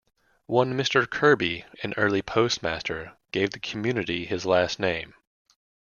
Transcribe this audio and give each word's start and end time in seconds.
One 0.47 0.73
Mr. 0.73 1.07
Kirby, 1.07 1.63
an 1.83 1.93
early 1.95 2.23
postmaster, 2.23 3.17
gave 3.31 3.51
the 3.51 3.59
community 3.59 4.25
his 4.25 4.47
last 4.47 4.79
name. 4.79 5.13